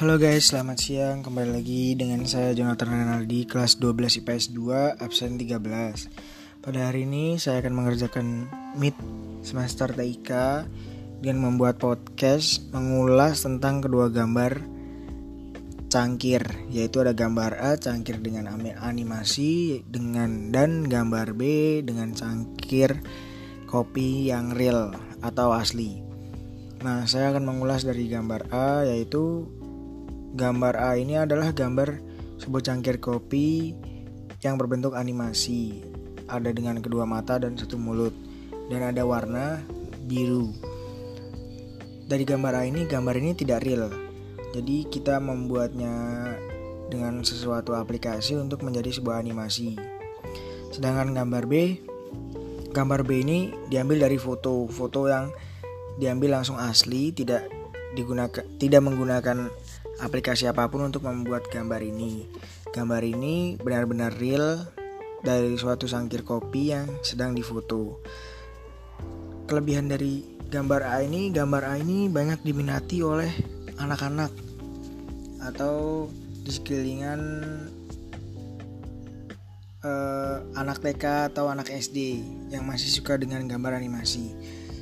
Halo 0.00 0.16
guys, 0.16 0.48
selamat 0.48 0.78
siang. 0.80 1.20
Kembali 1.20 1.60
lagi 1.60 1.92
dengan 1.92 2.24
saya 2.24 2.56
Jonathan 2.56 2.88
Renaldi, 2.88 3.44
kelas 3.44 3.76
12 3.76 4.24
IPS 4.24 4.56
2, 4.56 4.96
absen 4.96 5.36
13. 5.36 6.64
Pada 6.64 6.88
hari 6.88 7.04
ini 7.04 7.36
saya 7.36 7.60
akan 7.60 7.76
mengerjakan 7.76 8.48
MIT 8.80 8.96
semester 9.44 9.92
TIK 9.92 10.64
dengan 11.20 11.52
membuat 11.52 11.76
podcast 11.76 12.64
mengulas 12.72 13.44
tentang 13.44 13.84
kedua 13.84 14.08
gambar 14.08 14.64
cangkir, 15.92 16.48
yaitu 16.72 17.04
ada 17.04 17.12
gambar 17.12 17.60
A 17.60 17.76
cangkir 17.76 18.24
dengan 18.24 18.48
animasi 18.80 19.84
dengan 19.84 20.48
dan 20.48 20.88
gambar 20.88 21.36
B 21.36 21.44
dengan 21.84 22.16
cangkir 22.16 23.04
kopi 23.68 24.32
yang 24.32 24.56
real 24.56 24.96
atau 25.20 25.52
asli. 25.52 26.00
Nah, 26.80 27.04
saya 27.04 27.36
akan 27.36 27.44
mengulas 27.44 27.84
dari 27.84 28.08
gambar 28.08 28.48
A 28.48 28.88
yaitu 28.88 29.44
Gambar 30.40 30.80
A 30.80 30.96
ini 30.96 31.20
adalah 31.20 31.52
gambar 31.52 32.00
sebuah 32.40 32.64
cangkir 32.64 32.96
kopi 32.96 33.76
yang 34.40 34.56
berbentuk 34.56 34.96
animasi. 34.96 35.84
Ada 36.32 36.56
dengan 36.56 36.80
kedua 36.80 37.04
mata 37.04 37.36
dan 37.36 37.60
satu 37.60 37.76
mulut 37.76 38.16
dan 38.72 38.88
ada 38.88 39.04
warna 39.04 39.60
biru. 40.08 40.48
Dari 42.08 42.24
gambar 42.24 42.56
A 42.56 42.62
ini, 42.64 42.88
gambar 42.88 43.20
ini 43.20 43.36
tidak 43.36 43.68
real. 43.68 43.92
Jadi 44.56 44.88
kita 44.88 45.20
membuatnya 45.20 45.92
dengan 46.88 47.20
sesuatu 47.20 47.76
aplikasi 47.76 48.32
untuk 48.40 48.64
menjadi 48.64 48.96
sebuah 48.96 49.20
animasi. 49.20 49.76
Sedangkan 50.72 51.12
gambar 51.12 51.44
B, 51.44 51.84
gambar 52.72 53.04
B 53.04 53.28
ini 53.28 53.52
diambil 53.68 54.08
dari 54.08 54.16
foto, 54.16 54.64
foto 54.72 55.04
yang 55.04 55.28
diambil 56.00 56.40
langsung 56.40 56.56
asli, 56.56 57.12
tidak 57.12 57.44
digunakan 57.92 58.46
tidak 58.56 58.80
menggunakan 58.80 59.50
aplikasi 60.00 60.48
apa 60.48 60.66
pun 60.72 60.88
untuk 60.88 61.04
membuat 61.04 61.46
gambar 61.52 61.84
ini. 61.84 62.24
Gambar 62.72 63.04
ini 63.04 63.60
benar-benar 63.60 64.16
real 64.16 64.64
dari 65.20 65.52
suatu 65.60 65.84
sangkir 65.84 66.24
kopi 66.24 66.72
yang 66.72 66.88
sedang 67.04 67.36
difoto. 67.36 68.00
Kelebihan 69.44 69.92
dari 69.92 70.24
gambar 70.48 70.82
A 70.88 71.04
ini, 71.04 71.28
gambar 71.30 71.62
A 71.68 71.74
ini 71.76 72.08
banyak 72.08 72.40
diminati 72.40 73.04
oleh 73.04 73.30
anak-anak 73.76 74.32
atau 75.40 76.08
di 76.44 76.50
sekelilingan 76.52 77.20
uh, 79.84 80.36
anak 80.56 80.80
TK 80.80 81.32
atau 81.32 81.48
anak 81.48 81.68
SD 81.68 82.24
yang 82.52 82.64
masih 82.64 82.88
suka 82.88 83.16
dengan 83.20 83.44
gambar 83.48 83.76
animasi. 83.76 84.32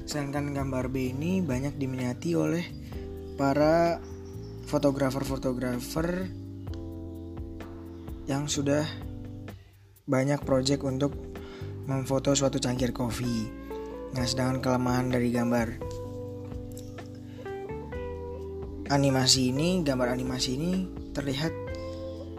Sedangkan 0.09 0.55
gambar 0.57 0.89
B 0.89 1.13
ini 1.13 1.45
banyak 1.45 1.77
diminati 1.77 2.33
oleh 2.33 2.65
para 3.37 4.01
fotografer-fotografer 4.69 6.29
yang 8.29 8.45
sudah 8.45 8.85
banyak 10.05 10.45
project 10.45 10.85
untuk 10.85 11.17
memfoto 11.89 12.37
suatu 12.37 12.61
cangkir 12.61 12.93
kopi. 12.93 13.49
Nah, 14.13 14.25
sedangkan 14.29 14.61
kelemahan 14.61 15.09
dari 15.09 15.33
gambar 15.33 15.69
animasi 18.93 19.53
ini, 19.53 19.81
gambar 19.81 20.13
animasi 20.13 20.51
ini 20.61 20.73
terlihat 21.17 21.53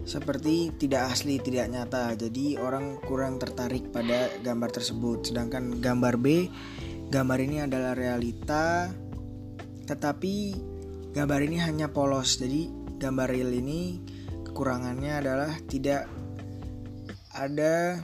seperti 0.06 0.74
tidak 0.78 1.14
asli, 1.18 1.42
tidak 1.42 1.70
nyata. 1.70 2.14
Jadi 2.14 2.58
orang 2.58 3.02
kurang 3.02 3.42
tertarik 3.42 3.90
pada 3.90 4.30
gambar 4.42 4.70
tersebut. 4.70 5.34
Sedangkan 5.34 5.82
gambar 5.82 6.18
B, 6.22 6.50
gambar 7.10 7.40
ini 7.42 7.66
adalah 7.66 7.98
realita 7.98 8.90
tetapi 9.90 10.54
Gambar 11.10 11.40
ini 11.42 11.58
hanya 11.58 11.90
polos, 11.90 12.38
jadi 12.38 12.70
gambar 13.02 13.28
real 13.34 13.50
ini 13.50 13.98
kekurangannya 14.46 15.14
adalah 15.24 15.52
tidak 15.66 16.06
ada 17.34 17.98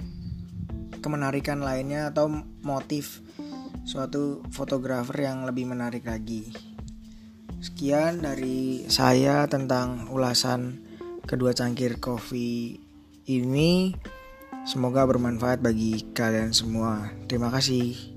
kemenarikan 1.03 1.61
lainnya 1.61 2.09
atau 2.09 2.31
motif 2.65 3.21
suatu 3.85 4.41
fotografer 4.49 5.29
yang 5.29 5.45
lebih 5.45 5.69
menarik 5.69 6.09
lagi. 6.09 6.49
Sekian 7.61 8.25
dari 8.25 8.89
saya 8.89 9.45
tentang 9.45 10.09
ulasan 10.09 10.81
kedua 11.25 11.53
cangkir 11.53 12.01
kopi 12.01 12.81
ini. 13.29 13.93
Semoga 14.65 15.05
bermanfaat 15.05 15.61
bagi 15.61 16.09
kalian 16.17 16.49
semua. 16.49 17.13
Terima 17.29 17.53
kasih. 17.53 18.14